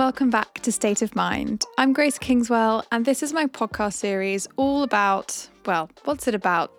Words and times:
welcome 0.00 0.30
back 0.30 0.54
to 0.60 0.72
State 0.72 1.02
of 1.02 1.14
Mind. 1.14 1.66
I'm 1.76 1.92
Grace 1.92 2.18
Kingswell, 2.18 2.86
and 2.90 3.04
this 3.04 3.22
is 3.22 3.34
my 3.34 3.44
podcast 3.44 3.92
series 3.92 4.48
all 4.56 4.82
about, 4.82 5.50
well, 5.66 5.90
what's 6.04 6.26
it 6.26 6.34
about? 6.34 6.72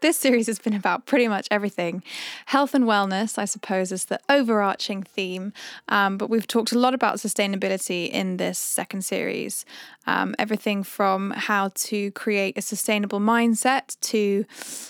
This 0.00 0.16
series 0.16 0.46
has 0.46 0.58
been 0.58 0.72
about 0.72 1.04
pretty 1.04 1.28
much 1.28 1.46
everything. 1.50 2.02
Health 2.46 2.74
and 2.74 2.86
wellness, 2.86 3.36
I 3.36 3.44
suppose, 3.44 3.92
is 3.92 4.06
the 4.06 4.18
overarching 4.30 5.02
theme. 5.02 5.52
Um, 5.90 6.16
but 6.16 6.30
we've 6.30 6.46
talked 6.46 6.72
a 6.72 6.78
lot 6.78 6.94
about 6.94 7.16
sustainability 7.16 8.08
in 8.08 8.38
this 8.38 8.58
second 8.58 9.04
series. 9.04 9.66
Um, 10.06 10.34
everything 10.38 10.82
from 10.82 11.32
how 11.32 11.72
to 11.74 12.10
create 12.12 12.56
a 12.56 12.62
sustainable 12.62 13.20
mindset 13.20 14.00
to 14.00 14.46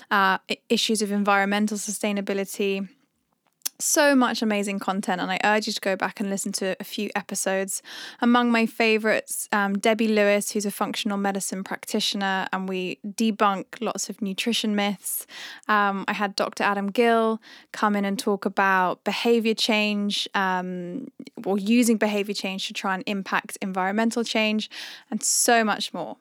uh, 0.08 0.38
issues 0.68 1.02
of 1.02 1.10
environmental 1.10 1.78
sustainability 1.78 2.88
so 3.78 4.14
much 4.14 4.42
amazing 4.42 4.78
content, 4.78 5.20
and 5.20 5.30
I 5.30 5.38
urge 5.44 5.66
you 5.66 5.72
to 5.72 5.80
go 5.80 5.96
back 5.96 6.20
and 6.20 6.30
listen 6.30 6.52
to 6.52 6.76
a 6.78 6.84
few 6.84 7.10
episodes. 7.16 7.82
Among 8.20 8.50
my 8.50 8.66
favorites, 8.66 9.48
um, 9.52 9.78
Debbie 9.78 10.08
Lewis, 10.08 10.52
who's 10.52 10.66
a 10.66 10.70
functional 10.70 11.18
medicine 11.18 11.64
practitioner, 11.64 12.46
and 12.52 12.68
we 12.68 12.98
debunk 13.06 13.66
lots 13.80 14.08
of 14.08 14.22
nutrition 14.22 14.76
myths. 14.76 15.26
Um, 15.68 16.04
I 16.08 16.12
had 16.12 16.36
Dr. 16.36 16.64
Adam 16.64 16.90
Gill 16.90 17.40
come 17.72 17.96
in 17.96 18.04
and 18.04 18.18
talk 18.18 18.44
about 18.44 19.04
behavior 19.04 19.54
change 19.54 20.28
um, 20.34 21.08
or 21.44 21.58
using 21.58 21.96
behavior 21.96 22.34
change 22.34 22.66
to 22.68 22.72
try 22.72 22.94
and 22.94 23.02
impact 23.06 23.58
environmental 23.60 24.24
change, 24.24 24.70
and 25.10 25.22
so 25.22 25.64
much 25.64 25.92
more. 25.92 26.16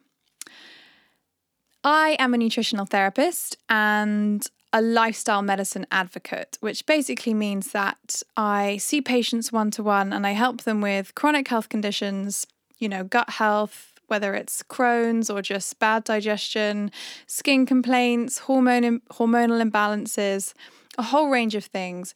I 1.83 2.15
am 2.19 2.33
a 2.33 2.37
nutritional 2.37 2.85
therapist 2.85 3.57
and 3.67 4.47
a 4.73 4.81
lifestyle 4.81 5.41
medicine 5.41 5.85
advocate, 5.91 6.57
which 6.61 6.85
basically 6.85 7.33
means 7.33 7.71
that 7.71 8.21
I 8.37 8.77
see 8.77 9.01
patients 9.01 9.51
one 9.51 9.71
to 9.71 9.83
one 9.83 10.13
and 10.13 10.25
I 10.25 10.31
help 10.31 10.61
them 10.63 10.81
with 10.81 11.13
chronic 11.15 11.47
health 11.49 11.69
conditions, 11.69 12.47
you 12.77 12.87
know, 12.87 13.03
gut 13.03 13.31
health, 13.31 13.99
whether 14.07 14.33
it's 14.33 14.63
Crohn's 14.63 15.29
or 15.29 15.41
just 15.41 15.77
bad 15.79 16.03
digestion, 16.03 16.91
skin 17.27 17.65
complaints, 17.65 18.39
hormone 18.39 19.01
hormonal 19.11 19.61
imbalances, 19.61 20.53
a 20.97 21.03
whole 21.03 21.29
range 21.29 21.55
of 21.55 21.65
things. 21.65 22.13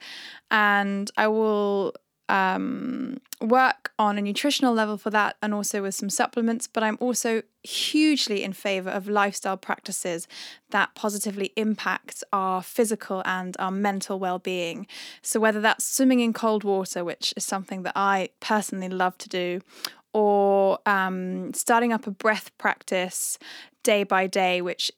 And 0.52 1.11
I 1.17 1.28
will 1.28 1.94
um, 2.30 3.18
work 3.42 3.92
on 4.00 4.18
a 4.18 4.22
nutritional 4.22 4.73
level 4.73 4.98
for 4.98 5.09
that 5.09 5.36
and 5.42 5.54
also 5.54 5.81
with 5.81 5.95
some 5.95 6.09
supplements. 6.09 6.67
But 6.67 6.84
I'm 6.84 6.98
also 7.00 7.44
hugely 7.64 8.44
in 8.44 8.54
favor 8.54 8.90
of 8.90 9.08
lifestyle 9.08 9.58
practices 9.58 10.28
that 10.70 10.95
positively 10.95 11.52
impact 11.56 12.23
our 12.32 12.62
physical 12.62 13.22
and 13.26 13.56
our 13.59 13.72
mental 13.72 14.20
well 14.20 14.40
being. 14.40 14.88
So, 15.22 15.40
whether 15.40 15.62
that's 15.62 15.86
swimming 15.86 16.20
in 16.20 16.34
cold 16.34 16.64
water, 16.64 17.04
which 17.04 17.34
is 17.38 17.44
something 17.44 17.84
that 17.84 17.94
I 17.95 18.30
personally 18.39 18.89
love 18.89 19.17
to 19.20 19.30
do, 19.30 19.62
or 20.14 20.80
um, 20.86 21.54
starting 21.54 21.92
up 21.92 22.08
a 22.08 22.12
breath 22.12 22.58
practice 22.58 23.38
day 23.84 24.04
by 24.04 24.28
day, 24.28 24.62
which 24.62 24.92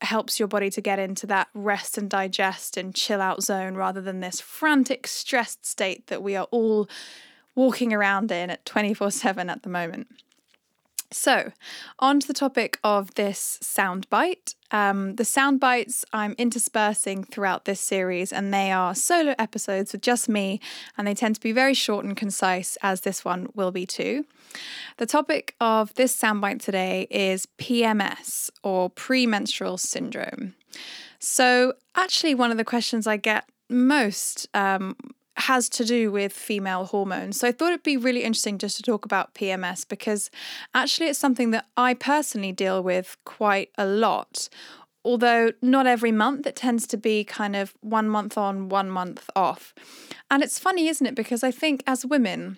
helps 0.00 0.38
your 0.38 0.48
body 0.48 0.70
to 0.70 0.80
get 0.80 0.98
into 0.98 1.26
that 1.26 1.48
rest 1.54 1.98
and 1.98 2.08
digest 2.08 2.76
and 2.76 2.94
chill 2.94 3.20
out 3.20 3.42
zone 3.42 3.74
rather 3.74 4.00
than 4.00 4.20
this 4.20 4.40
frantic, 4.40 5.06
stressed 5.06 5.66
state 5.66 6.06
that 6.08 6.22
we 6.22 6.36
are 6.36 6.46
all 6.50 6.88
walking 7.54 7.92
around 7.92 8.30
in 8.30 8.50
at 8.50 8.64
24 8.64 9.10
7 9.10 9.50
at 9.50 9.62
the 9.62 9.68
moment. 9.68 10.08
So, 11.12 11.52
on 11.98 12.20
to 12.20 12.26
the 12.26 12.34
topic 12.34 12.78
of 12.82 13.14
this 13.14 13.58
soundbite. 13.62 14.54
Um, 14.72 15.14
the 15.14 15.24
sound 15.24 15.60
bites 15.60 16.04
I'm 16.12 16.34
interspersing 16.38 17.24
throughout 17.24 17.64
this 17.64 17.80
series, 17.80 18.32
and 18.32 18.52
they 18.52 18.72
are 18.72 18.94
solo 18.94 19.34
episodes 19.38 19.92
with 19.92 20.02
just 20.02 20.28
me, 20.28 20.60
and 20.98 21.06
they 21.06 21.14
tend 21.14 21.36
to 21.36 21.40
be 21.40 21.52
very 21.52 21.74
short 21.74 22.04
and 22.04 22.16
concise, 22.16 22.76
as 22.82 23.02
this 23.02 23.24
one 23.24 23.48
will 23.54 23.70
be 23.70 23.86
too. 23.86 24.24
The 24.96 25.06
topic 25.06 25.54
of 25.60 25.94
this 25.94 26.16
soundbite 26.16 26.60
today 26.60 27.06
is 27.10 27.46
PMS, 27.58 28.50
or 28.64 28.90
premenstrual 28.90 29.78
syndrome. 29.78 30.54
So, 31.20 31.74
actually, 31.94 32.34
one 32.34 32.50
of 32.50 32.56
the 32.56 32.64
questions 32.64 33.06
I 33.06 33.16
get 33.16 33.44
most 33.68 34.48
um, 34.54 34.96
has 35.36 35.68
to 35.68 35.84
do 35.84 36.10
with 36.10 36.32
female 36.32 36.86
hormones. 36.86 37.38
So 37.38 37.48
I 37.48 37.52
thought 37.52 37.68
it'd 37.72 37.82
be 37.82 37.96
really 37.96 38.22
interesting 38.22 38.58
just 38.58 38.76
to 38.78 38.82
talk 38.82 39.04
about 39.04 39.34
PMS 39.34 39.86
because 39.86 40.30
actually 40.74 41.08
it's 41.08 41.18
something 41.18 41.50
that 41.50 41.66
I 41.76 41.94
personally 41.94 42.52
deal 42.52 42.82
with 42.82 43.16
quite 43.24 43.70
a 43.76 43.86
lot. 43.86 44.48
Although 45.04 45.52
not 45.62 45.86
every 45.86 46.10
month, 46.10 46.46
it 46.46 46.56
tends 46.56 46.86
to 46.88 46.96
be 46.96 47.22
kind 47.22 47.54
of 47.54 47.74
one 47.80 48.08
month 48.08 48.36
on, 48.36 48.68
one 48.68 48.90
month 48.90 49.28
off. 49.36 49.74
And 50.30 50.42
it's 50.42 50.58
funny, 50.58 50.88
isn't 50.88 51.06
it? 51.06 51.14
Because 51.14 51.44
I 51.44 51.50
think 51.50 51.82
as 51.86 52.04
women, 52.04 52.56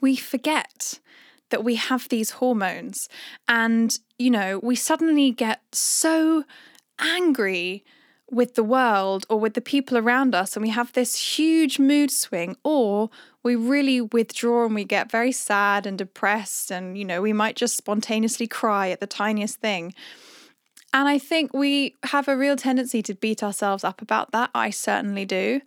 we 0.00 0.16
forget 0.16 0.98
that 1.50 1.62
we 1.62 1.76
have 1.76 2.08
these 2.08 2.32
hormones 2.32 3.08
and, 3.46 3.96
you 4.18 4.30
know, 4.30 4.58
we 4.62 4.74
suddenly 4.74 5.30
get 5.30 5.60
so 5.72 6.44
angry 6.98 7.84
with 8.32 8.54
the 8.54 8.64
world 8.64 9.26
or 9.28 9.38
with 9.38 9.52
the 9.52 9.60
people 9.60 9.98
around 9.98 10.34
us 10.34 10.56
and 10.56 10.62
we 10.62 10.70
have 10.70 10.90
this 10.94 11.36
huge 11.36 11.78
mood 11.78 12.10
swing 12.10 12.56
or 12.64 13.10
we 13.42 13.54
really 13.54 14.00
withdraw 14.00 14.64
and 14.64 14.74
we 14.74 14.84
get 14.84 15.10
very 15.10 15.30
sad 15.30 15.86
and 15.86 15.98
depressed 15.98 16.70
and 16.70 16.96
you 16.96 17.04
know 17.04 17.20
we 17.20 17.34
might 17.34 17.56
just 17.56 17.76
spontaneously 17.76 18.46
cry 18.46 18.88
at 18.88 19.00
the 19.00 19.06
tiniest 19.06 19.60
thing. 19.60 19.92
And 20.94 21.08
i 21.08 21.18
think 21.18 21.52
we 21.52 21.94
have 22.04 22.26
a 22.26 22.36
real 22.36 22.56
tendency 22.56 23.02
to 23.02 23.14
beat 23.14 23.42
ourselves 23.42 23.84
up 23.84 24.00
about 24.00 24.32
that. 24.32 24.50
I 24.54 24.70
certainly 24.70 25.26
do. 25.26 25.60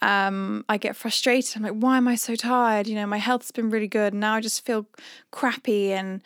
Um, 0.00 0.64
i 0.70 0.78
get 0.78 0.96
frustrated. 0.96 1.56
I'm 1.56 1.62
like 1.64 1.82
why 1.82 1.98
am 1.98 2.08
i 2.08 2.14
so 2.14 2.34
tired? 2.34 2.86
You 2.86 2.94
know 2.94 3.06
my 3.06 3.18
health's 3.18 3.50
been 3.50 3.68
really 3.68 3.88
good 3.88 4.14
and 4.14 4.20
now 4.20 4.36
i 4.36 4.40
just 4.40 4.64
feel 4.64 4.86
crappy 5.32 5.92
and 5.92 6.22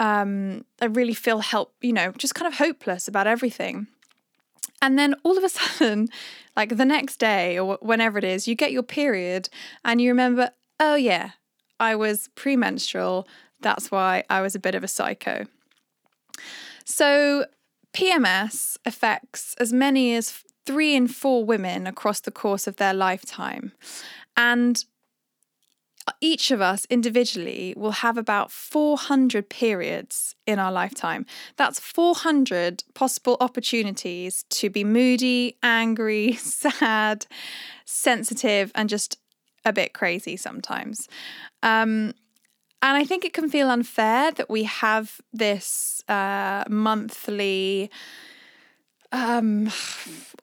um, 0.00 0.64
i 0.80 0.86
really 0.86 1.14
feel 1.14 1.38
help 1.40 1.74
you 1.80 1.92
know 1.92 2.10
just 2.18 2.34
kind 2.34 2.52
of 2.52 2.58
hopeless 2.58 3.06
about 3.06 3.28
everything 3.28 3.86
and 4.80 4.98
then 4.98 5.14
all 5.22 5.36
of 5.36 5.44
a 5.44 5.48
sudden, 5.58 6.08
like 6.56 6.76
the 6.76 6.84
next 6.84 7.18
day 7.18 7.58
or 7.58 7.78
whenever 7.80 8.18
it 8.18 8.24
is, 8.24 8.48
you 8.48 8.54
get 8.54 8.72
your 8.72 8.82
period 8.82 9.48
and 9.84 10.00
you 10.00 10.10
remember, 10.10 10.50
oh, 10.80 10.94
yeah, 10.94 11.30
I 11.80 11.94
was 11.94 12.28
premenstrual. 12.34 13.26
That's 13.60 13.90
why 13.90 14.24
I 14.30 14.40
was 14.40 14.54
a 14.54 14.60
bit 14.60 14.74
of 14.74 14.84
a 14.84 14.88
psycho. 14.88 15.46
So, 16.84 17.46
PMS 17.94 18.76
affects 18.84 19.54
as 19.58 19.72
many 19.72 20.14
as 20.14 20.42
three 20.66 20.94
in 20.94 21.08
four 21.08 21.44
women 21.44 21.86
across 21.86 22.20
the 22.20 22.30
course 22.30 22.66
of 22.66 22.76
their 22.76 22.94
lifetime. 22.94 23.72
And 24.36 24.84
each 26.20 26.50
of 26.50 26.60
us 26.60 26.86
individually 26.90 27.74
will 27.76 27.92
have 27.92 28.16
about 28.16 28.50
400 28.50 29.48
periods 29.48 30.34
in 30.46 30.58
our 30.58 30.72
lifetime. 30.72 31.26
That's 31.56 31.80
400 31.80 32.84
possible 32.94 33.36
opportunities 33.40 34.44
to 34.50 34.70
be 34.70 34.84
moody, 34.84 35.56
angry, 35.62 36.32
sad, 36.36 37.26
sensitive, 37.84 38.72
and 38.74 38.88
just 38.88 39.18
a 39.64 39.72
bit 39.72 39.92
crazy 39.92 40.36
sometimes. 40.36 41.08
Um, 41.62 42.14
and 42.80 42.96
I 42.96 43.04
think 43.04 43.24
it 43.24 43.32
can 43.32 43.48
feel 43.50 43.70
unfair 43.70 44.30
that 44.32 44.48
we 44.48 44.62
have 44.64 45.20
this 45.32 46.02
uh, 46.08 46.64
monthly 46.68 47.90
um, 49.10 49.70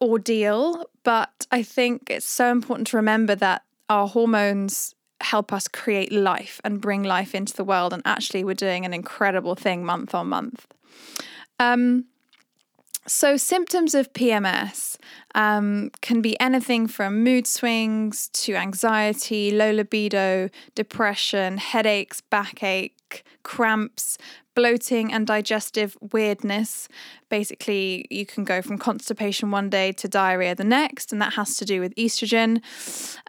ordeal, 0.01 0.85
but 1.03 1.47
I 1.51 1.63
think 1.63 2.09
it's 2.09 2.25
so 2.25 2.51
important 2.51 2.87
to 2.87 2.97
remember 2.97 3.35
that 3.35 3.63
our 3.89 4.07
hormones 4.07 4.94
help 5.21 5.53
us 5.53 5.67
create 5.67 6.11
life 6.11 6.59
and 6.63 6.81
bring 6.81 7.03
life 7.03 7.33
into 7.33 7.53
the 7.53 7.63
world. 7.63 7.93
And 7.93 8.01
actually, 8.05 8.43
we're 8.43 8.53
doing 8.53 8.85
an 8.85 8.93
incredible 8.93 9.55
thing 9.55 9.85
month 9.85 10.13
on 10.13 10.27
month. 10.27 10.67
Um, 11.59 12.05
so, 13.07 13.37
symptoms 13.37 13.93
of 13.93 14.11
PMS 14.13 14.97
um, 15.35 15.91
can 16.01 16.21
be 16.21 16.39
anything 16.39 16.87
from 16.87 17.23
mood 17.23 17.45
swings 17.45 18.29
to 18.33 18.55
anxiety, 18.55 19.51
low 19.51 19.71
libido, 19.71 20.49
depression, 20.73 21.57
headaches, 21.57 22.21
backache, 22.21 23.23
cramps, 23.43 24.17
bloating 24.55 25.13
and 25.13 25.27
digestive 25.27 25.97
weirdness. 26.13 26.87
Basically, 27.29 28.05
you 28.09 28.25
can 28.25 28.43
go 28.43 28.61
from 28.61 28.77
constipation 28.77 29.51
one 29.51 29.69
day 29.69 29.91
to 29.91 30.07
diarrhea 30.07 30.55
the 30.55 30.63
next, 30.63 31.11
and 31.11 31.21
that 31.21 31.33
has 31.33 31.57
to 31.57 31.65
do 31.65 31.81
with 31.81 31.93
estrogen. 31.95 32.61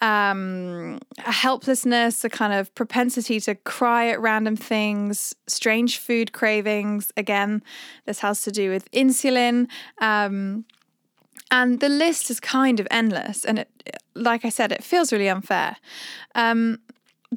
Um, 0.01 1.01
a 1.19 1.33
helplessness, 1.33 2.25
a 2.25 2.31
kind 2.31 2.53
of 2.53 2.75
propensity 2.75 3.41
to 3.41 3.55
cry 3.55 4.09
at 4.09 4.21
random 4.21 4.57
things, 4.57 5.35
strange 5.47 5.99
food 5.99 6.33
cravings. 6.33 7.13
Again, 7.17 7.63
this 8.07 8.21
has 8.21 8.43
to 8.43 8.51
do 8.51 8.71
with 8.71 8.91
insulin. 8.93 9.69
Um, 10.01 10.65
and 11.51 11.81
the 11.81 11.89
list 11.89 12.31
is 12.31 12.41
kind 12.41 12.81
of 12.81 12.89
endless, 12.91 13.45
and 13.45 13.61
it, 13.61 13.71
like 14.15 14.45
I 14.45 14.49
said, 14.49 14.73
it 14.73 14.83
feels 14.83 15.13
really 15.13 15.29
unfair. 15.29 15.77
Um, 16.35 16.79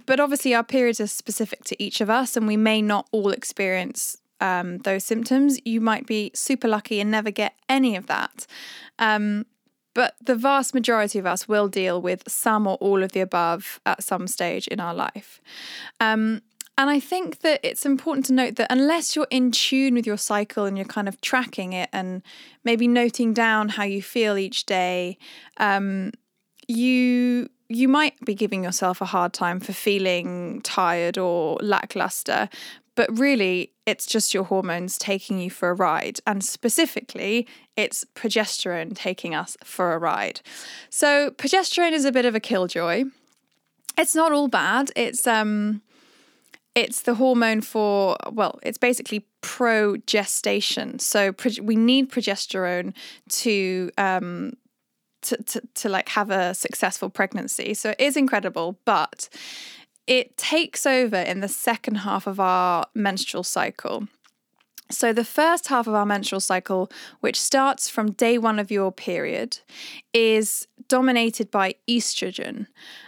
but 0.06 0.20
obviously, 0.20 0.54
our 0.54 0.64
periods 0.64 1.00
are 1.00 1.08
specific 1.08 1.64
to 1.66 1.84
each 1.84 2.02
of 2.02 2.10
us, 2.10 2.38
and 2.38 2.48
we 2.48 2.58
may 2.58 2.82
not 2.82 3.08
all 3.12 3.32
experience 3.32 4.18
um, 4.40 4.80
those 4.80 5.04
symptoms. 5.04 5.60
You 5.66 5.82
might 5.82 6.06
be 6.06 6.32
super 6.34 6.68
lucky 6.68 7.00
and 7.00 7.12
never 7.12 7.32
get 7.32 7.56
any 7.68 7.96
of 7.96 8.08
that. 8.08 8.46
Um, 8.98 9.46
but 9.94 10.16
the 10.24 10.36
vast 10.36 10.74
majority 10.74 11.20
of 11.20 11.26
us 11.26 11.48
will 11.48 11.68
deal 11.68 12.02
with 12.02 12.24
some 12.28 12.68
or 12.68 12.76
all 12.76 13.04
of 13.04 13.12
the 13.12 13.20
above 13.20 13.80
at 13.86 14.04
some 14.04 14.28
stage 14.28 14.68
in 14.68 14.80
our 14.80 14.94
life. 14.94 15.42
Um, 16.00 16.42
and 16.78 16.90
I 16.90 17.02
think 17.02 17.40
that 17.40 17.60
it's 17.64 17.86
important 17.86 18.26
to 18.28 18.34
note 18.34 18.56
that 18.56 18.72
unless 18.72 19.14
you're 19.14 19.28
in 19.30 19.52
tune 19.52 19.96
with 19.96 20.08
your 20.08 20.18
cycle 20.18 20.64
and 20.64 20.78
you're 20.78 20.86
kind 20.86 21.10
of 21.10 21.20
tracking 21.20 21.74
it 21.74 21.90
and 21.92 22.22
maybe 22.64 22.88
noting 22.88 23.34
down 23.34 23.68
how 23.70 23.84
you 23.84 24.02
feel 24.02 24.38
each 24.38 24.66
day, 24.66 25.18
um, 25.58 26.12
you 26.70 27.50
you 27.70 27.88
might 27.88 28.20
be 28.26 28.34
giving 28.34 28.64
yourself 28.64 29.00
a 29.00 29.06
hard 29.06 29.32
time 29.32 29.60
for 29.60 29.74
feeling 29.74 30.60
tired 30.64 31.18
or 31.18 31.58
lackluster. 31.62 32.50
But 32.96 33.18
really, 33.18 33.72
it's 33.86 34.06
just 34.06 34.34
your 34.34 34.44
hormones 34.44 34.98
taking 34.98 35.40
you 35.40 35.50
for 35.50 35.70
a 35.70 35.74
ride. 35.74 36.20
And 36.28 36.44
specifically, 36.44 37.48
it's 37.78 38.04
progesterone 38.16 38.94
taking 38.96 39.34
us 39.34 39.56
for 39.64 39.94
a 39.94 40.00
ride. 40.00 40.42
So, 40.90 41.30
progesterone 41.30 41.94
is 41.94 42.04
a 42.04 42.12
bit 42.12 42.26
of 42.26 42.36
a 42.36 42.40
killjoy. 42.42 43.06
It's 43.98 44.16
not 44.16 44.32
all 44.32 44.48
bad. 44.48 44.92
It's 44.96 45.26
um 45.28 45.82
it's 46.76 47.02
the 47.02 47.16
hormone 47.16 47.62
for 47.62 48.16
well 48.32 48.60
it's 48.62 48.78
basically 48.78 49.26
progestation 49.42 51.02
so 51.02 51.34
we 51.62 51.76
need 51.76 52.12
progesterone 52.12 52.94
to 53.28 53.90
um 53.98 54.54
to, 55.22 55.38
to, 55.44 55.62
to 55.76 55.90
like 55.90 56.10
have 56.10 56.30
a 56.30 56.54
successful 56.54 57.10
pregnancy 57.10 57.74
so 57.74 57.92
it 57.92 58.00
is 58.00 58.18
incredible 58.18 58.80
but 58.86 59.30
it 60.08 60.36
takes 60.38 60.86
over 60.86 61.18
in 61.18 61.40
the 61.40 61.48
second 61.48 61.96
half 61.96 62.26
of 62.26 62.40
our 62.40 62.86
menstrual 62.96 63.44
cycle 63.44 64.08
so, 64.92 65.14
the 65.14 65.24
first 65.24 65.68
half 65.68 65.86
of 65.86 65.94
our 65.94 66.06
menstrual 66.06 66.40
cycle, 66.40 66.92
which 67.20 67.40
starts 67.40 67.90
from 67.90 68.12
day 68.14 68.40
one 68.40 68.58
of 68.58 68.72
your 68.72 68.92
period, 68.92 69.60
is 70.14 70.68
dominated 70.88 71.52
by 71.52 71.76
estrogen. 71.88 72.66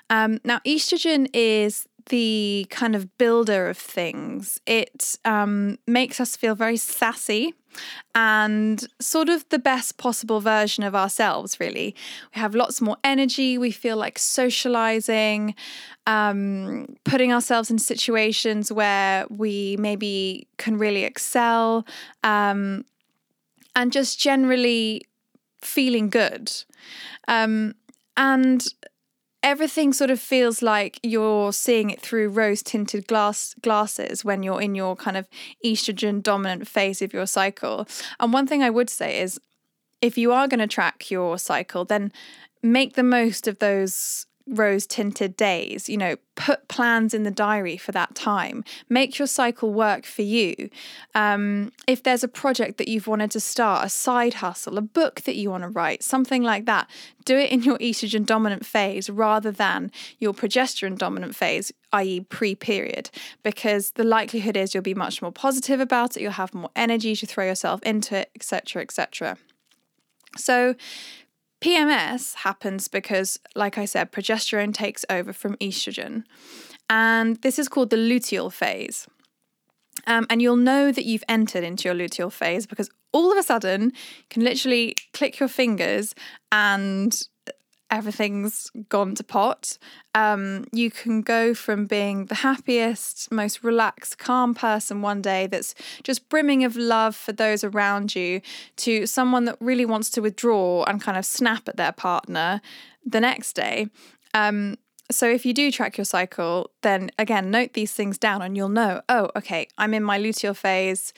Um, 0.10 0.40
now, 0.44 0.60
estrogen 0.60 1.28
is 1.34 1.88
the 2.10 2.68
kind 2.70 2.96
of 2.96 3.18
builder 3.18 3.70
of 3.70 3.78
things. 3.78 4.60
It 4.66 5.18
um, 5.26 5.78
makes 5.88 6.20
us 6.20 6.36
feel 6.36 6.56
very 6.56 6.78
sassy 6.78 7.54
and 8.14 8.86
sort 9.00 9.30
of 9.30 9.48
the 9.50 9.60
best 9.60 9.98
possible 9.98 10.42
version 10.42 10.84
of 10.84 10.96
ourselves, 10.96 11.60
really. 11.60 11.96
We 12.36 12.42
have 12.42 12.56
lots 12.56 12.82
more 12.82 12.98
energy, 13.04 13.58
we 13.58 13.72
feel 13.72 13.98
like 13.98 14.20
socializing, 14.20 15.56
um, 16.06 16.96
putting 17.06 17.32
ourselves 17.32 17.72
in 17.72 17.80
situations 17.80 18.72
where 18.72 19.26
we 19.30 19.78
maybe 19.80 20.48
can 20.58 20.78
really 20.78 21.04
excel, 21.04 21.86
um, 22.24 22.86
and 23.76 23.92
just 23.92 24.20
generally 24.20 25.04
feeling 25.62 26.10
good. 26.10 26.52
Um, 27.28 27.76
and 28.18 28.66
everything 29.44 29.94
sort 29.94 30.12
of 30.12 30.20
feels 30.20 30.62
like 30.62 31.00
you're 31.04 31.52
seeing 31.52 31.90
it 31.90 32.02
through 32.02 32.30
rose 32.30 32.62
tinted 32.62 33.08
glass 33.08 33.56
glasses 33.62 34.24
when 34.24 34.44
you're 34.44 34.62
in 34.62 34.76
your 34.76 34.96
kind 34.96 35.18
of 35.18 35.28
estrogen 35.66 36.22
dominant 36.22 36.68
phase 36.68 37.02
of 37.02 37.14
your 37.14 37.26
cycle. 37.26 37.88
And 38.20 38.32
one 38.32 38.48
thing 38.48 38.62
I 38.62 38.70
would 38.70 38.90
say 38.90 39.20
is 39.20 39.40
if 40.02 40.18
you 40.18 40.32
are 40.32 40.48
going 40.48 40.60
to 40.60 40.68
track 40.68 41.10
your 41.10 41.38
cycle, 41.38 41.86
then 41.86 42.12
make 42.64 42.94
the 42.94 43.04
most 43.04 43.48
of 43.48 43.60
those 43.60 44.26
rose 44.48 44.86
tinted 44.88 45.36
days. 45.36 45.90
You 45.90 45.98
know, 45.98 46.16
put 46.36 46.68
plans 46.68 47.14
in 47.14 47.24
the 47.24 47.32
diary 47.32 47.78
for 47.78 47.92
that 47.92 48.16
time. 48.16 48.64
Make 48.90 49.20
your 49.20 49.28
cycle 49.28 49.74
work 49.74 50.06
for 50.06 50.22
you. 50.22 50.70
Um, 51.14 51.72
if 51.88 52.04
there's 52.04 52.24
a 52.24 52.28
project 52.28 52.78
that 52.78 52.88
you've 52.88 53.08
wanted 53.08 53.32
to 53.32 53.40
start, 53.40 53.86
a 53.86 53.90
side 53.90 54.36
hustle, 54.36 54.78
a 54.78 54.82
book 54.82 55.22
that 55.22 55.36
you 55.36 55.50
want 55.50 55.64
to 55.64 55.70
write, 55.70 56.04
something 56.04 56.44
like 56.44 56.66
that, 56.66 56.90
do 57.26 57.38
it 57.38 57.52
in 57.52 57.64
your 57.64 57.78
estrogen 57.78 58.26
dominant 58.26 58.66
phase 58.66 59.10
rather 59.10 59.52
than 59.52 59.92
your 60.20 60.34
progesterone 60.34 60.98
dominant 60.98 61.36
phase, 61.36 61.72
i.e., 61.94 62.22
pre 62.22 62.56
period, 62.56 63.10
because 63.44 63.92
the 63.92 64.04
likelihood 64.04 64.58
is 64.58 64.74
you'll 64.74 64.82
be 64.82 64.94
much 64.94 65.22
more 65.22 65.32
positive 65.32 65.80
about 65.80 66.18
it, 66.18 66.22
you'll 66.22 66.32
have 66.32 66.54
more 66.54 66.72
energy 66.76 67.16
to 67.16 67.26
throw 67.26 67.46
yourself 67.46 67.82
into 67.84 68.16
it, 68.16 68.32
etc., 68.36 68.82
etc. 68.82 69.38
So, 70.38 70.76
PMS 71.62 72.36
happens 72.36 72.88
because, 72.88 73.40
like 73.56 73.78
I 73.78 73.86
said, 73.86 74.12
progesterone 74.12 74.74
takes 74.74 75.06
over 75.10 75.32
from 75.32 75.56
estrogen. 75.58 76.24
And 76.90 77.38
this 77.38 77.60
is 77.60 77.70
called 77.70 77.92
the 77.92 77.98
luteal 77.98 78.52
phase. 78.52 79.08
Um, 80.08 80.26
and 80.30 80.42
you'll 80.42 80.56
know 80.56 80.92
that 80.92 81.06
you've 81.06 81.24
entered 81.30 81.64
into 81.64 81.88
your 81.88 81.96
luteal 81.96 82.32
phase 82.32 82.66
because 82.66 82.90
all 83.14 83.32
of 83.32 83.38
a 83.38 83.44
sudden 83.44 83.84
you 83.84 84.26
can 84.30 84.44
literally 84.44 84.96
click 85.14 85.40
your 85.40 85.50
fingers 85.50 86.16
and 86.52 87.28
everything's 87.92 88.72
gone 88.88 89.14
to 89.16 89.24
pot. 89.24 89.78
Um, 90.16 90.66
you 90.72 90.90
can 90.90 91.22
go 91.22 91.54
from 91.54 91.86
being 91.86 92.26
the 92.26 92.36
happiest, 92.36 93.32
most 93.32 93.64
relaxed, 93.64 94.18
calm 94.18 94.56
person 94.56 95.02
one 95.02 95.22
day 95.22 95.46
that's 95.48 95.76
just 96.04 96.30
brimming 96.30 96.64
of 96.64 96.78
love 96.78 97.16
for 97.16 97.34
those 97.34 97.64
around 97.64 98.16
you 98.16 98.42
to 98.78 99.06
someone 99.06 99.46
that 99.46 99.58
really 99.60 99.86
wants 99.86 100.10
to 100.12 100.22
withdraw 100.22 100.84
and 100.86 101.02
kind 101.02 101.18
of 101.18 101.26
snap 101.26 101.68
at 101.68 101.76
their 101.76 101.92
partner 101.92 102.62
the 103.06 103.20
next 103.20 103.54
day. 103.54 103.88
Um, 104.34 104.78
so 105.12 105.30
if 105.30 105.46
you 105.46 105.54
do 105.54 105.72
track 105.72 105.98
your 105.98 106.06
cycle, 106.06 106.72
then 106.82 107.12
again, 107.20 107.52
note 107.52 107.74
these 107.74 107.94
things 107.94 108.18
down 108.18 108.42
and 108.42 108.56
you'll 108.56 108.70
know, 108.70 109.02
oh, 109.10 109.30
okay, 109.36 109.68
I'm 109.78 109.94
in 109.94 110.04
my 110.04 110.18
luteal 110.18 110.56
phase, 110.56 111.14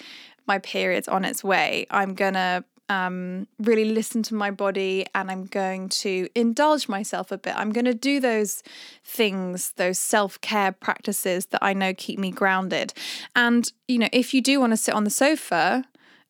my 0.47 0.57
period's 0.57 1.07
on 1.07 1.23
its 1.23 1.43
way. 1.43 1.85
I'm 1.91 2.15
gonna 2.15 2.65
um, 2.89 3.47
really 3.59 3.85
listen 3.85 4.24
to 4.24 4.35
my 4.35 4.51
body 4.51 5.06
and 5.15 5.31
I'm 5.31 5.45
going 5.45 5.89
to 5.89 6.27
indulge 6.35 6.88
myself 6.88 7.31
a 7.31 7.38
bit. 7.38 7.56
I'm 7.56 7.71
going 7.71 7.85
to 7.85 7.94
do 7.94 8.19
those 8.19 8.63
things, 9.03 9.74
those 9.77 10.00
self 10.00 10.39
care 10.41 10.71
practices 10.71 11.47
that 11.47 11.63
I 11.63 11.74
know 11.74 11.94
keep 11.94 12.19
me 12.19 12.31
grounded. 12.31 12.94
And, 13.35 13.71
you 13.88 14.00
know, 14.00 14.09
if 14.12 14.33
you 14.33 14.41
do 14.41 14.59
want 14.59 14.71
to 14.71 14.77
sit 14.77 14.94
on 14.94 15.03
the 15.03 15.09
sofa 15.09 15.85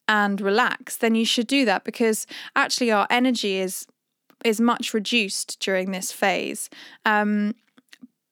and 0.07 0.39
relax, 0.39 0.97
then 0.97 1.15
you 1.15 1.25
should 1.25 1.47
do 1.47 1.65
that 1.65 1.83
because 1.83 2.27
actually 2.55 2.91
our 2.91 3.07
energy 3.09 3.57
is 3.57 3.87
is 4.43 4.59
much 4.59 4.93
reduced 4.93 5.57
during 5.61 5.91
this 5.91 6.11
phase. 6.11 6.69
Um, 7.05 7.55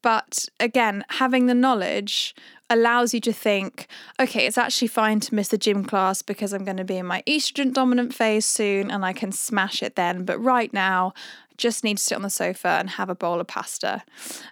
but 0.01 0.45
again, 0.59 1.05
having 1.09 1.45
the 1.45 1.53
knowledge 1.53 2.35
allows 2.69 3.13
you 3.13 3.19
to 3.19 3.33
think, 3.33 3.87
okay, 4.19 4.45
it's 4.45 4.57
actually 4.57 4.87
fine 4.87 5.19
to 5.19 5.35
miss 5.35 5.49
the 5.49 5.57
gym 5.57 5.83
class 5.83 6.21
because 6.21 6.53
I'm 6.53 6.63
going 6.63 6.77
to 6.77 6.85
be 6.85 6.97
in 6.97 7.05
my 7.05 7.21
estrogen 7.27 7.73
dominant 7.73 8.13
phase 8.13 8.45
soon 8.45 8.89
and 8.89 9.05
I 9.05 9.13
can 9.13 9.31
smash 9.31 9.83
it 9.83 9.95
then. 9.95 10.23
But 10.23 10.39
right 10.39 10.71
now, 10.73 11.13
I 11.51 11.53
just 11.57 11.83
need 11.83 11.97
to 11.97 12.03
sit 12.03 12.15
on 12.15 12.21
the 12.21 12.29
sofa 12.29 12.69
and 12.79 12.91
have 12.91 13.09
a 13.09 13.15
bowl 13.15 13.39
of 13.39 13.47
pasta. 13.47 14.03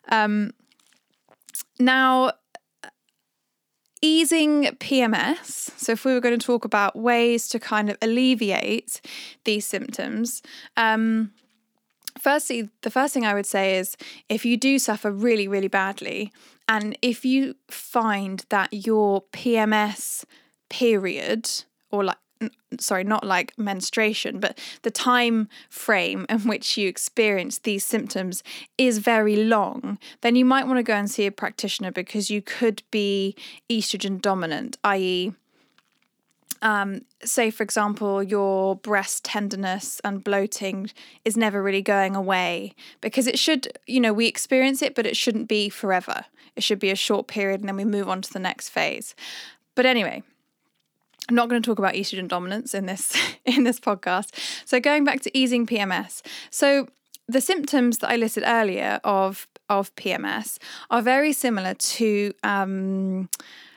Um, 0.10 0.52
now, 1.80 2.34
easing 4.02 4.64
PMS. 4.64 5.72
So, 5.78 5.94
if 5.94 6.06
we 6.06 6.14
were 6.14 6.20
going 6.20 6.38
to 6.38 6.46
talk 6.46 6.66
about 6.66 6.98
ways 6.98 7.48
to 7.50 7.60
kind 7.60 7.90
of 7.90 7.98
alleviate 8.02 9.02
these 9.46 9.66
symptoms, 9.66 10.42
um, 10.76 11.32
firstly, 12.20 12.70
the 12.82 12.92
first 12.92 13.14
thing 13.14 13.26
I 13.26 13.34
would 13.34 13.46
say 13.46 13.78
is 13.78 13.98
if 14.28 14.46
you 14.46 14.58
do 14.58 14.80
suffer 14.80 15.12
really, 15.12 15.48
really 15.48 15.68
badly, 15.68 16.32
and 16.68 16.98
if 17.02 17.26
you 17.26 17.56
find 17.70 18.46
that 18.50 18.70
your 18.72 19.24
PMS 19.34 20.26
period, 20.70 21.50
or 21.90 22.04
like, 22.04 22.18
sorry, 22.80 23.04
not 23.04 23.26
like 23.26 23.58
menstruation, 23.58 24.40
but 24.40 24.58
the 24.84 24.92
time 24.92 25.50
frame 25.70 26.26
in 26.30 26.40
which 26.42 26.78
you 26.78 26.88
experience 26.88 27.58
these 27.60 27.84
symptoms 27.84 28.44
is 28.78 29.00
very 29.00 29.36
long, 29.36 29.98
then 30.22 30.36
you 30.36 30.46
might 30.46 30.68
want 30.68 30.78
to 30.78 30.84
go 30.84 30.94
and 30.94 31.10
see 31.10 31.26
a 31.26 31.32
practitioner 31.32 31.92
because 31.92 32.30
you 32.30 32.42
could 32.42 32.84
be 32.92 33.36
estrogen 33.70 34.22
dominant, 34.22 34.78
i.e., 34.84 35.34
um, 36.62 37.02
say, 37.24 37.52
for 37.52 37.64
example, 37.64 38.22
your 38.22 38.76
breast 38.76 39.24
tenderness 39.24 40.02
and 40.04 40.24
bloating 40.24 40.90
is 41.24 41.38
never 41.38 41.62
really 41.64 41.82
going 41.82 42.16
away 42.16 42.74
because 43.02 43.28
it 43.28 43.40
should, 43.40 43.68
you 43.88 44.00
know, 44.00 44.14
we 44.14 44.28
experience 44.28 44.82
it, 44.82 44.96
but 44.96 45.06
it 45.06 45.16
shouldn't 45.16 45.48
be 45.48 45.70
forever. 45.70 46.26
It 46.56 46.64
should 46.64 46.80
be 46.80 46.92
a 46.92 46.96
short 46.96 47.28
period 47.28 47.62
and 47.62 47.70
then 47.70 47.78
we 47.78 47.86
move 47.86 48.10
on 48.10 48.22
to 48.22 48.34
the 48.34 48.40
next 48.40 48.70
phase. 48.70 49.16
But 49.76 49.86
anyway, 49.86 50.24
I'm 51.30 51.36
not 51.36 51.48
going 51.48 51.62
to 51.62 51.66
talk 51.66 51.80
about 51.80 51.94
estrogen 51.94 52.28
dominance 52.28 52.74
in 52.74 52.86
this 52.86 53.16
in 53.46 53.64
this 53.64 53.80
podcast. 53.80 54.32
So 54.66 54.80
going 54.80 55.04
back 55.04 55.22
to 55.22 55.38
easing 55.38 55.66
PMS. 55.66 56.22
So 56.50 56.88
the 57.28 57.42
symptoms 57.42 58.00
that 58.00 58.10
I 58.10 58.16
listed 58.16 58.44
earlier 58.46 59.00
of 59.04 59.48
of 59.70 59.94
PMS 59.96 60.58
are 60.90 61.02
very 61.02 61.32
similar 61.32 61.76
to 61.76 62.34
um, 62.44 63.30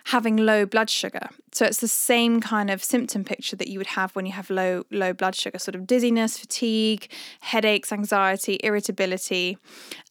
having 0.04 0.36
low 0.36 0.66
blood 0.66 0.90
sugar. 0.90 1.28
So 1.52 1.64
it's 1.64 1.80
the 1.80 1.88
same 1.88 2.40
kind 2.40 2.70
of 2.70 2.82
symptom 2.82 3.24
picture 3.24 3.56
that 3.56 3.68
you 3.68 3.78
would 3.78 3.88
have 3.88 4.14
when 4.16 4.26
you 4.26 4.32
have 4.32 4.50
low 4.50 4.84
low 4.90 5.12
blood 5.12 5.34
sugar, 5.34 5.58
sort 5.58 5.74
of 5.74 5.86
dizziness, 5.86 6.38
fatigue, 6.38 7.10
headaches, 7.40 7.92
anxiety, 7.92 8.58
irritability, 8.62 9.58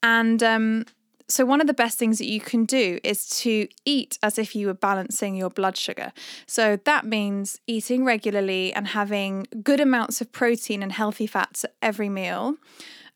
and 0.04 0.42
um, 0.44 0.86
so, 1.32 1.46
one 1.46 1.62
of 1.62 1.68
the 1.68 1.74
best 1.74 1.98
things 1.98 2.18
that 2.18 2.28
you 2.28 2.42
can 2.42 2.66
do 2.66 3.00
is 3.06 3.28
to 3.40 3.68
eat 3.86 4.20
as 4.22 4.38
if 4.38 4.54
you 4.54 4.68
were 4.68 4.74
balancing 4.74 5.36
your 5.36 5.50
blood 5.50 5.78
sugar. 5.78 6.12
So, 6.46 6.78
that 6.84 7.06
means 7.06 7.62
eating 7.68 8.04
regularly 8.04 8.74
and 8.74 8.88
having 8.88 9.48
good 9.64 9.80
amounts 9.80 10.20
of 10.20 10.32
protein 10.34 10.84
and 10.84 10.92
healthy 10.92 11.28
fats 11.28 11.64
at 11.64 11.74
every 11.82 12.10
meal. 12.10 12.56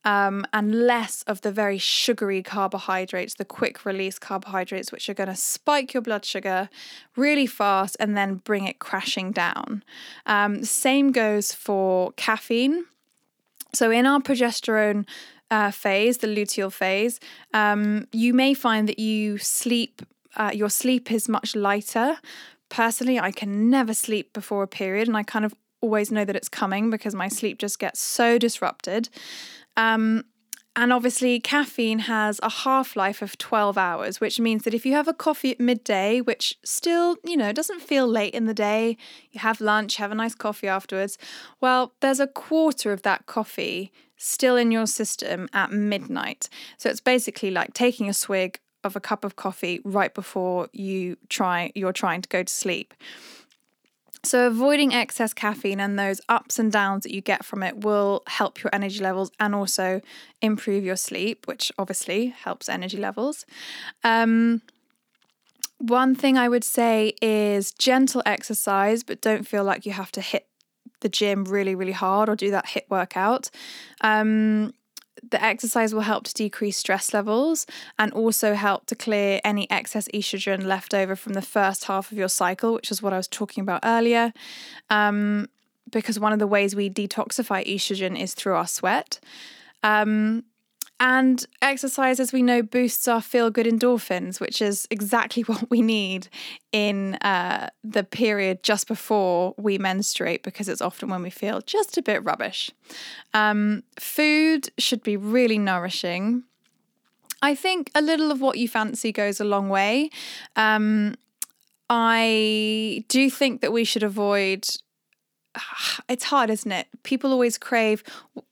Um, 0.06 0.46
and 0.54 0.86
less 0.86 1.24
of 1.24 1.42
the 1.42 1.52
very 1.52 1.80
sugary 1.80 2.44
carbohydrates, 2.44 3.34
the 3.34 3.44
quick 3.44 3.86
release 3.86 4.20
carbohydrates, 4.20 4.92
which 4.92 5.10
are 5.10 5.16
going 5.16 5.30
to 5.30 5.36
spike 5.36 5.96
your 5.96 6.02
blood 6.02 6.24
sugar 6.24 6.70
really 7.16 7.48
fast 7.48 7.98
and 8.00 8.16
then 8.16 8.36
bring 8.36 8.66
it 8.66 8.78
crashing 8.78 9.32
down. 9.32 9.84
Um, 10.28 10.64
same 10.64 11.12
goes 11.12 11.52
for 11.54 12.12
caffeine. 12.14 12.86
So, 13.74 13.92
in 13.92 14.06
our 14.06 14.20
progesterone 14.20 15.06
uh, 15.52 15.72
phase, 15.72 16.20
the 16.20 16.28
luteal 16.28 16.72
phase, 16.72 17.20
um, 17.54 18.08
you 18.12 18.34
may 18.34 18.54
find 18.54 18.88
that 18.88 19.00
you 19.00 19.38
sleep, 19.38 20.02
uh, 20.36 20.52
your 20.54 20.70
sleep 20.70 21.12
is 21.12 21.28
much 21.28 21.56
lighter. 21.56 22.18
Personally, 22.70 23.20
I 23.20 23.32
can 23.32 23.70
never 23.70 23.94
sleep 23.94 24.34
before 24.34 24.64
a 24.64 24.68
period, 24.68 25.08
and 25.08 25.18
I 25.18 25.24
kind 25.24 25.46
of 25.46 25.54
always 25.86 26.12
know 26.12 26.26
that 26.26 26.36
it's 26.36 26.50
coming 26.50 26.90
because 26.90 27.14
my 27.14 27.28
sleep 27.28 27.60
just 27.60 27.78
gets 27.80 28.00
so 28.00 28.38
disrupted. 28.38 29.10
Um, 29.78 30.24
and 30.78 30.92
obviously, 30.92 31.40
caffeine 31.40 32.00
has 32.00 32.40
a 32.44 32.50
half 32.50 32.98
life 32.98 33.22
of 33.22 33.38
12 33.38 33.78
hours, 33.78 34.20
which 34.20 34.42
means 34.42 34.64
that 34.64 34.74
if 34.74 34.86
you 34.86 34.92
have 34.94 35.08
a 35.08 35.14
coffee 35.14 35.52
at 35.52 35.60
midday, 35.60 36.20
which 36.20 36.58
still, 36.66 37.16
you 37.24 37.38
know, 37.38 37.54
doesn't 37.54 37.82
feel 37.82 38.06
late 38.06 38.34
in 38.34 38.46
the 38.46 38.54
day, 38.54 38.98
you 39.32 39.40
have 39.40 39.62
lunch, 39.62 39.96
have 39.96 40.12
a 40.12 40.16
nice 40.16 40.36
coffee 40.36 40.68
afterwards, 40.68 41.18
well, 41.62 41.94
there's 42.02 42.20
a 42.20 42.28
quarter 42.28 42.92
of 42.92 43.04
that 43.04 43.26
coffee 43.26 43.94
still 44.18 44.58
in 44.58 44.72
your 44.72 44.88
system 44.88 45.48
at 45.54 45.72
midnight. 45.72 46.50
So 46.78 46.90
it's 46.90 47.00
basically 47.00 47.52
like 47.52 47.74
taking 47.74 48.10
a 48.10 48.14
swig 48.14 48.60
of 48.84 48.96
a 48.96 49.00
cup 49.00 49.24
of 49.24 49.36
coffee 49.36 49.80
right 49.84 50.14
before 50.14 50.68
you 50.74 51.18
try 51.30 51.72
you're 51.74 51.94
trying 51.94 52.22
to 52.22 52.30
go 52.30 52.44
to 52.44 52.54
sleep. 52.54 52.94
So, 54.26 54.48
avoiding 54.48 54.94
excess 54.94 55.34
caffeine 55.34 55.80
and 55.80 56.00
those 56.00 56.20
ups 56.28 56.58
and 56.58 56.72
downs 56.72 57.04
that 57.04 57.14
you 57.14 57.22
get 57.22 57.46
from 57.46 57.62
it 57.62 57.78
will 57.82 58.24
help 58.28 58.64
your 58.64 58.72
energy 58.74 59.00
levels 59.00 59.32
and 59.40 59.54
also 59.54 60.02
improve 60.42 60.84
your 60.84 60.96
sleep, 60.96 61.48
which 61.48 61.72
obviously 61.78 62.28
helps 62.28 62.68
energy 62.68 62.98
levels. 62.98 63.46
Um, 64.04 64.62
one 65.78 66.16
thing 66.16 66.38
I 66.38 66.50
would 66.50 66.64
say 66.64 67.14
is 67.22 67.72
gentle 67.72 68.24
exercise, 68.26 69.04
but 69.04 69.22
don't 69.22 69.48
feel 69.48 69.64
like 69.64 69.86
you 69.86 69.92
have 69.92 70.12
to 70.14 70.22
hit 70.22 70.48
the 71.02 71.10
gym 71.10 71.44
really, 71.46 71.76
really 71.76 71.92
hard 71.92 72.30
or 72.30 72.36
do 72.36 72.50
that 72.52 72.68
HIIT 72.68 72.90
workout. 72.90 73.52
Um, 74.02 74.74
the 75.24 75.44
exercise 75.44 75.94
will 75.94 76.02
help 76.02 76.26
to 76.26 76.34
decrease 76.34 76.78
stress 76.78 77.14
levels 77.14 77.66
and 77.98 78.12
also 78.14 78.54
help 78.54 78.86
to 78.88 78.96
clear 78.96 79.40
any 79.44 79.70
excess 79.72 80.08
estrogen 80.14 80.66
left 80.66 80.94
over 80.94 81.16
from 81.16 81.34
the 81.34 81.42
first 81.42 81.86
half 81.86 82.12
of 82.12 82.18
your 82.18 82.30
cycle, 82.30 82.74
which 82.74 82.92
is 82.92 83.02
what 83.02 83.14
I 83.14 83.18
was 83.18 83.28
talking 83.28 83.62
about 83.62 83.82
earlier. 83.84 84.34
Um, 84.90 85.50
because 85.92 86.20
one 86.20 86.34
of 86.34 86.40
the 86.40 86.48
ways 86.48 86.76
we 86.76 86.90
detoxify 86.90 87.66
estrogen 87.66 88.20
is 88.20 88.34
through 88.34 88.56
our 88.56 88.68
sweat. 88.68 89.20
Um, 89.84 90.44
and 91.06 91.46
exercise, 91.62 92.20
as 92.20 92.34
we 92.34 92.42
know, 92.42 92.64
boosts 92.64 93.08
our 93.08 93.22
feel 93.22 93.52
good 93.52 93.68
endorphins, 93.68 94.40
which 94.40 94.60
is 94.60 94.88
exactly 94.90 95.44
what 95.44 95.70
we 95.70 95.84
need 95.84 96.28
in 96.72 97.14
uh, 97.16 97.70
the 97.84 98.04
period 98.04 98.64
just 98.64 98.88
before 98.88 99.54
we 99.56 99.78
menstruate, 99.78 100.42
because 100.42 100.68
it's 100.68 100.82
often 100.82 101.10
when 101.10 101.22
we 101.22 101.30
feel 101.30 101.62
just 101.62 101.96
a 102.00 102.02
bit 102.02 102.24
rubbish. 102.24 102.72
Um, 103.36 103.84
food 104.00 104.72
should 104.80 105.04
be 105.04 105.16
really 105.16 105.60
nourishing. 105.60 106.44
I 107.40 107.54
think 107.54 107.92
a 107.94 108.02
little 108.02 108.32
of 108.32 108.42
what 108.42 108.58
you 108.58 108.68
fancy 108.68 109.12
goes 109.12 109.40
a 109.40 109.46
long 109.46 109.70
way. 109.70 110.10
Um, 110.56 111.14
I 111.88 113.06
do 113.10 113.30
think 113.30 113.62
that 113.62 113.72
we 113.72 113.84
should 113.84 114.02
avoid 114.02 114.66
it's 116.10 116.26
hard, 116.26 116.50
isn't 116.50 116.72
it? 116.72 116.88
People 117.04 117.32
always 117.32 117.58
crave, 117.58 118.04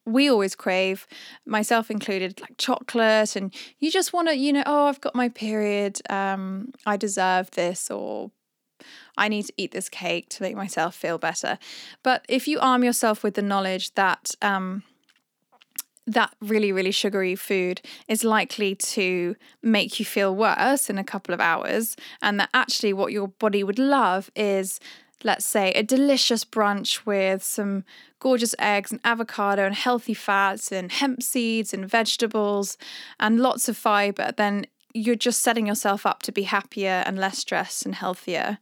we 0.05 0.29
always 0.29 0.55
crave, 0.55 1.07
myself 1.45 1.89
included, 1.89 2.39
like 2.41 2.57
chocolate, 2.57 3.36
and 3.36 3.53
you 3.79 3.91
just 3.91 4.13
want 4.13 4.27
to, 4.29 4.36
you 4.36 4.53
know, 4.53 4.63
oh, 4.65 4.88
I've 4.88 5.01
got 5.01 5.15
my 5.15 5.29
period, 5.29 6.00
um, 6.10 6.74
I 6.86 6.98
deserve 6.98 7.51
this, 7.51 7.89
or 7.89 8.31
I 9.17 9.27
need 9.27 9.45
to 9.48 9.53
eat 9.57 9.72
this 9.72 9.89
cake 9.89 10.29
to 10.29 10.43
make 10.43 10.55
myself 10.55 10.95
feel 10.95 11.17
better. 11.17 11.57
But 12.03 12.25
if 12.27 12.48
you 12.48 12.60
arm 12.60 12.83
yourself 12.83 13.24
with 13.24 13.36
the 13.36 13.41
knowledge 13.41 13.93
that, 13.95 14.31
um, 14.41 14.83
that 16.05 16.36
really, 16.41 16.72
really 16.72 16.91
sugary 16.91 17.36
food 17.36 17.81
is 18.10 18.25
likely 18.25 18.75
to 18.75 19.36
make 19.62 20.00
you 20.00 20.05
feel 20.05 20.36
worse 20.36 20.89
in 20.89 20.98
a 20.98 21.03
couple 21.03 21.33
of 21.33 21.39
hours, 21.39 21.95
and 22.22 22.39
that 22.39 22.50
actually 22.53 22.91
what 22.91 23.13
your 23.13 23.29
body 23.29 23.63
would 23.63 23.79
love 23.79 24.29
is 24.36 24.79
let's 25.24 25.46
say, 25.46 25.72
a 25.72 25.84
delicious 25.84 26.44
brunch 26.46 27.06
with 27.06 27.44
some 27.44 27.84
gorgeous 28.20 28.56
eggs 28.60 28.92
and 28.92 29.01
avocado 29.03 29.65
and 29.65 29.75
healthy 29.75 30.13
fats 30.13 30.72
and 30.72 30.92
hemp 30.92 31.22
seeds 31.22 31.74
and 31.74 31.89
vegetables 31.89 32.77
and 33.20 33.39
lots 33.39 33.68
of 33.68 33.77
fiber, 33.77 34.32
then 34.38 34.65
you're 34.94 35.15
just 35.15 35.42
setting 35.42 35.68
yourself 35.68 36.06
up 36.06 36.22
to 36.24 36.32
be 36.32 36.44
happier 36.44 37.03
and 37.06 37.18
less 37.18 37.39
stressed 37.39 37.86
and 37.86 37.96
healthier. 37.96 38.60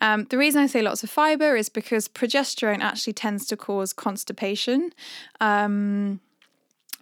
Um, 0.00 0.24
the 0.30 0.38
reason 0.38 0.62
I 0.62 0.66
say 0.66 0.82
lots 0.82 1.04
of 1.04 1.10
fiber 1.10 1.56
is 1.56 1.68
because 1.68 2.08
progesterone 2.08 2.80
actually 2.80 3.12
tends 3.12 3.46
to 3.46 3.56
cause 3.56 3.92
constipation. 3.92 4.92
Um, 5.40 6.20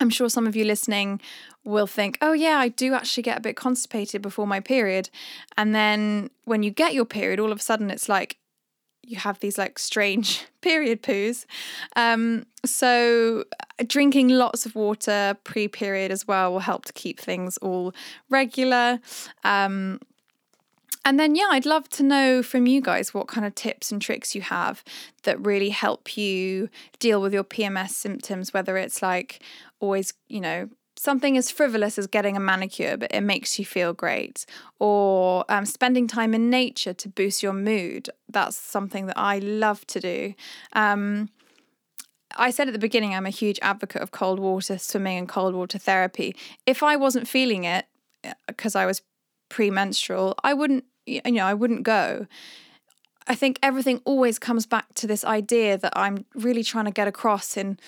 I'm 0.00 0.10
sure 0.10 0.28
some 0.28 0.46
of 0.46 0.56
you 0.56 0.64
listening 0.64 1.20
will 1.64 1.86
think, 1.86 2.18
oh, 2.20 2.32
yeah, 2.32 2.58
I 2.58 2.68
do 2.68 2.92
actually 2.92 3.22
get 3.22 3.38
a 3.38 3.40
bit 3.40 3.56
constipated 3.56 4.20
before 4.20 4.46
my 4.46 4.58
period. 4.58 5.10
And 5.56 5.74
then 5.74 6.30
when 6.44 6.62
you 6.62 6.70
get 6.70 6.92
your 6.92 7.04
period, 7.04 7.38
all 7.38 7.52
of 7.52 7.58
a 7.58 7.62
sudden 7.62 7.90
it's 7.90 8.08
like 8.08 8.36
you 9.02 9.16
have 9.16 9.40
these 9.40 9.58
like 9.58 9.78
strange 9.78 10.46
period 10.60 11.02
poos. 11.02 11.44
Um, 11.96 12.46
so 12.64 13.44
uh, 13.60 13.84
drinking 13.86 14.28
lots 14.28 14.66
of 14.66 14.74
water 14.74 15.36
pre-period 15.44 16.10
as 16.10 16.26
well 16.26 16.52
will 16.52 16.60
help 16.60 16.84
to 16.86 16.92
keep 16.92 17.18
things 17.18 17.58
all 17.58 17.92
regular. 18.28 19.00
Um, 19.44 20.00
and 21.04 21.18
then, 21.18 21.34
yeah, 21.34 21.48
I'd 21.50 21.66
love 21.66 21.88
to 21.90 22.04
know 22.04 22.42
from 22.44 22.66
you 22.66 22.80
guys 22.80 23.12
what 23.12 23.26
kind 23.26 23.44
of 23.44 23.56
tips 23.56 23.90
and 23.90 24.00
tricks 24.00 24.36
you 24.36 24.42
have 24.42 24.84
that 25.24 25.44
really 25.44 25.70
help 25.70 26.16
you 26.16 26.68
deal 27.00 27.20
with 27.20 27.34
your 27.34 27.42
PMS 27.42 27.90
symptoms, 27.90 28.54
whether 28.54 28.76
it's 28.76 29.02
like 29.02 29.42
always, 29.80 30.14
you 30.28 30.40
know, 30.40 30.68
something 31.02 31.36
as 31.36 31.50
frivolous 31.50 31.98
as 31.98 32.06
getting 32.06 32.36
a 32.36 32.40
manicure, 32.40 32.96
but 32.96 33.12
it 33.12 33.22
makes 33.22 33.58
you 33.58 33.64
feel 33.64 33.92
great, 33.92 34.46
or 34.78 35.44
um, 35.48 35.66
spending 35.66 36.06
time 36.06 36.32
in 36.32 36.48
nature 36.48 36.94
to 36.94 37.08
boost 37.08 37.42
your 37.42 37.52
mood. 37.52 38.08
That's 38.28 38.56
something 38.56 39.06
that 39.06 39.18
I 39.18 39.38
love 39.38 39.84
to 39.88 40.00
do. 40.00 40.34
Um, 40.74 41.28
I 42.36 42.50
said 42.50 42.68
at 42.68 42.72
the 42.72 42.78
beginning, 42.78 43.14
I'm 43.14 43.26
a 43.26 43.30
huge 43.30 43.58
advocate 43.62 44.00
of 44.00 44.12
cold 44.12 44.38
water 44.38 44.78
swimming 44.78 45.18
and 45.18 45.28
cold 45.28 45.54
water 45.54 45.78
therapy. 45.78 46.36
If 46.66 46.82
I 46.82 46.96
wasn't 46.96 47.26
feeling 47.28 47.64
it 47.64 47.86
because 48.46 48.76
uh, 48.76 48.80
I 48.80 48.86
was 48.86 49.02
premenstrual, 49.48 50.36
I 50.44 50.54
wouldn't, 50.54 50.84
you 51.04 51.20
know, 51.26 51.44
I 51.44 51.54
wouldn't 51.54 51.82
go. 51.82 52.26
I 53.26 53.34
think 53.34 53.58
everything 53.62 54.00
always 54.04 54.38
comes 54.38 54.66
back 54.66 54.94
to 54.94 55.06
this 55.06 55.24
idea 55.24 55.78
that 55.78 55.92
I'm 55.96 56.24
really 56.34 56.64
trying 56.64 56.86
to 56.86 56.90
get 56.90 57.08
across 57.08 57.56
in 57.56 57.78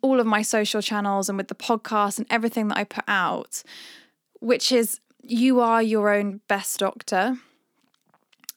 all 0.00 0.20
of 0.20 0.26
my 0.26 0.42
social 0.42 0.82
channels 0.82 1.28
and 1.28 1.38
with 1.38 1.48
the 1.48 1.54
podcast 1.54 2.18
and 2.18 2.26
everything 2.30 2.68
that 2.68 2.78
I 2.78 2.84
put 2.84 3.04
out, 3.08 3.62
which 4.40 4.72
is 4.72 5.00
you 5.22 5.60
are 5.60 5.82
your 5.82 6.12
own 6.12 6.40
best 6.48 6.78
doctor. 6.78 7.36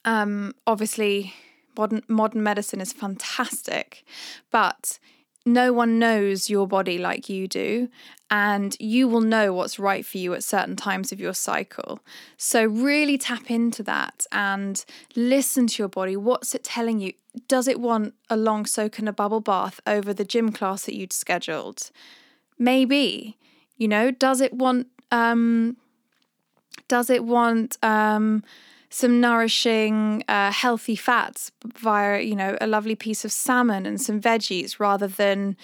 Um, 0.04 0.54
obviously, 0.68 1.34
modern 1.78 2.04
modern 2.08 2.44
medicine 2.44 2.82
is 2.82 2.94
fantastic, 2.94 4.04
but 4.52 5.00
no 5.46 5.72
one 5.72 6.00
knows 6.00 6.50
your 6.50 6.68
body 6.68 6.98
like 6.98 7.30
you 7.30 7.48
do, 7.48 7.90
and 8.32 8.76
you 8.80 9.08
will 9.08 9.22
know 9.22 9.54
what's 9.54 9.78
right 9.78 10.06
for 10.06 10.18
you 10.18 10.34
at 10.34 10.44
certain 10.44 10.76
times 10.76 11.12
of 11.12 11.20
your 11.20 11.34
cycle. 11.34 12.00
So, 12.38 12.64
really 12.66 13.18
tap 13.18 13.52
into 13.52 13.84
that 13.84 14.26
and 14.32 14.84
listen 15.16 15.68
to 15.68 15.84
your 15.84 15.90
body. 15.90 16.18
What's 16.18 16.56
it 16.56 16.64
telling 16.64 17.00
you? 17.00 17.14
Does 17.48 17.68
it 17.68 17.80
want 17.80 18.14
a 18.30 18.38
long 18.38 18.66
soak 18.66 18.98
in 19.00 19.08
a 19.08 19.14
bubble 19.14 19.42
bath 19.42 19.80
over 19.86 20.14
the 20.14 20.26
gym 20.26 20.52
class 20.52 20.86
that 20.86 20.96
you'd 20.96 21.14
scheduled? 21.14 21.92
Maybe. 22.58 23.38
You 23.78 23.88
know, 23.88 24.10
does 24.12 24.42
it 24.42 24.54
want 24.54 24.88
um 25.12 25.78
does 26.88 27.10
it 27.10 27.24
want 27.24 27.78
um 27.84 28.44
some 28.96 29.20
nourishing, 29.20 30.24
uh, 30.30 30.50
healthy 30.54 30.96
fats 30.96 31.52
via, 31.66 32.22
you 32.22 32.34
know, 32.34 32.58
a 32.62 32.66
lovely 32.66 32.96
piece 32.96 33.26
of 33.26 33.32
salmon 33.34 33.86
and 33.86 34.00
some 34.00 34.22
veggies 34.22 34.80
rather 34.80 35.06
than 35.06 35.58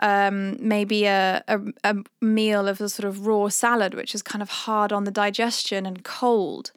um, 0.00 0.56
maybe 0.58 1.04
a, 1.04 1.44
a, 1.46 1.60
a 1.84 1.94
meal 2.20 2.66
of 2.66 2.80
a 2.80 2.88
sort 2.88 3.06
of 3.06 3.24
raw 3.24 3.48
salad, 3.48 3.94
which 3.94 4.16
is 4.16 4.20
kind 4.20 4.42
of 4.42 4.48
hard 4.48 4.92
on 4.92 5.04
the 5.04 5.12
digestion 5.12 5.86
and 5.86 6.02
cold. 6.02 6.72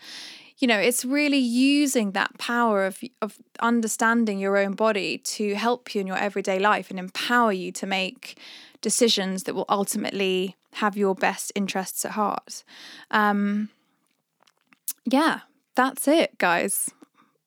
You 0.60 0.68
know, 0.68 0.78
it's 0.78 1.04
really 1.04 1.40
using 1.40 2.12
that 2.12 2.38
power 2.38 2.86
of, 2.86 3.00
of 3.20 3.40
understanding 3.60 4.38
your 4.38 4.58
own 4.58 4.74
body 4.74 5.18
to 5.18 5.56
help 5.56 5.96
you 5.96 6.02
in 6.02 6.06
your 6.06 6.20
everyday 6.20 6.60
life 6.60 6.92
and 6.92 7.00
empower 7.00 7.52
you 7.52 7.72
to 7.72 7.88
make 7.88 8.38
decisions 8.82 9.46
that 9.46 9.56
will 9.56 9.66
ultimately 9.68 10.56
have 10.74 10.96
your 10.96 11.16
best 11.16 11.52
interests 11.56 12.06
at 12.06 12.12
heart. 12.12 12.64
Um, 13.10 13.70
yeah, 15.04 15.40
that's 15.80 16.10
it, 16.10 16.38
guys. 16.38 16.92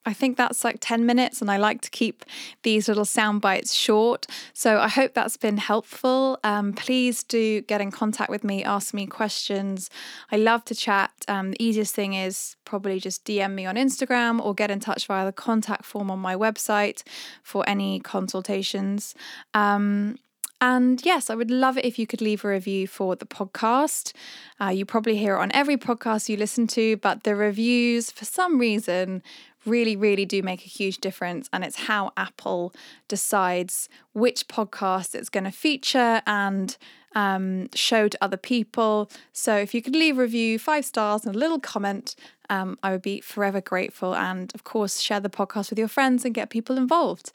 I 0.07 0.15
think 0.15 0.39
that's 0.39 0.65
like 0.65 0.79
10 0.81 1.05
minutes, 1.05 1.43
and 1.43 1.51
I 1.51 1.59
like 1.59 1.83
to 1.83 1.91
keep 1.91 2.25
these 2.63 2.89
little 2.89 3.05
sound 3.05 3.43
bites 3.43 3.75
short. 3.75 4.27
So 4.55 4.79
I 4.79 4.89
hope 4.89 5.13
that's 5.13 5.37
been 5.37 5.59
helpful. 5.59 6.41
Um, 6.43 6.73
please 6.73 7.23
do 7.23 7.61
get 7.61 7.83
in 7.83 7.91
contact 7.91 8.31
with 8.31 8.43
me, 8.43 8.65
ask 8.65 8.95
me 8.95 9.07
questions. 9.07 9.91
I 10.33 10.39
love 10.39 10.65
to 10.65 10.75
chat. 10.75 11.13
Um, 11.29 11.51
the 11.51 11.63
easiest 11.63 11.95
thing 11.95 12.15
is 12.15 12.57
probably 12.65 12.99
just 12.99 13.27
DM 13.27 13.53
me 13.53 13.67
on 13.67 13.77
Instagram 13.77 14.41
or 14.43 14.55
get 14.55 14.71
in 14.71 14.81
touch 14.81 15.07
via 15.07 15.27
the 15.27 15.33
contact 15.33 15.85
form 15.85 16.11
on 16.11 16.19
my 16.19 16.35
website 16.35 17.03
for 17.43 17.69
any 17.69 18.01
consultations. 18.01 19.15
Um, 19.53 20.17
and 20.63 21.05
yes, 21.05 21.29
I 21.29 21.35
would 21.35 21.51
love 21.51 21.77
it 21.77 21.85
if 21.85 21.99
you 21.99 22.07
could 22.07 22.21
leave 22.21 22.45
a 22.45 22.49
review 22.49 22.87
for 22.87 23.17
the 23.17 23.27
podcast. 23.27 24.13
Uh, 24.61 24.69
you 24.69 24.85
probably 24.87 25.17
hear 25.17 25.35
it 25.35 25.41
on 25.41 25.51
every 25.53 25.77
podcast 25.77 26.29
you 26.29 26.37
listen 26.37 26.69
to, 26.69 26.97
but 26.99 27.25
the 27.25 27.35
reviews, 27.35 28.13
for 28.13 28.25
some 28.25 28.61
reason, 28.61 29.25
really, 29.67 29.97
really 29.97 30.25
do 30.25 30.41
make 30.41 30.61
a 30.65 30.69
huge 30.69 30.99
difference. 30.99 31.49
And 31.53 31.65
it's 31.65 31.87
how 31.87 32.13
Apple 32.17 32.73
decides 33.09 33.89
which 34.13 34.47
podcast 34.47 35.17
it's 35.17 35.29
going 35.29 35.43
to 35.43 35.51
feature 35.51 36.23
and 36.29 36.77
um, 37.15 37.69
show 37.75 38.09
to 38.09 38.19
other 38.21 38.37
people. 38.37 39.11
So 39.33 39.57
if 39.57 39.75
you 39.75 39.83
could 39.83 39.95
leave 39.95 40.19
a 40.19 40.23
review, 40.23 40.59
five 40.59 40.85
stars, 40.85 41.25
and 41.25 41.35
a 41.35 41.39
little 41.39 41.61
comment, 41.61 42.15
um, 42.51 42.79
I 42.83 42.93
would 42.93 43.03
be 43.03 43.21
forever 43.21 43.61
grateful. 43.61 44.15
And 44.15 44.53
of 44.55 44.65
course, 44.65 45.01
share 45.01 45.21
the 45.21 45.31
podcast 45.31 45.71
with 45.71 45.79
your 45.79 45.89
friends 45.89 46.25
and 46.25 46.35
get 46.35 46.51
people 46.51 46.77
involved. 46.77 47.33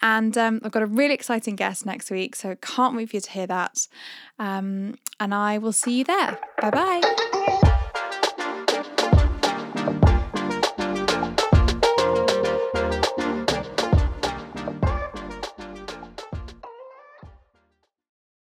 And 0.00 0.36
um, 0.38 0.60
I've 0.64 0.72
got 0.72 0.82
a 0.82 0.86
really 0.86 1.14
exciting 1.14 1.56
guest 1.56 1.86
next 1.86 2.10
week, 2.10 2.36
so 2.36 2.54
can't 2.56 2.96
wait 2.96 3.10
for 3.10 3.16
you 3.16 3.20
to 3.20 3.30
hear 3.30 3.46
that. 3.46 3.88
Um, 4.38 4.96
and 5.18 5.34
I 5.34 5.58
will 5.58 5.72
see 5.72 5.98
you 5.98 6.04
there. 6.04 6.38
Bye 6.60 6.70
bye. 6.70 7.29